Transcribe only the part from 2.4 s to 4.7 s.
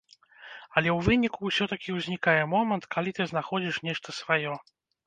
момант, калі ты знаходзіш нешта сваё.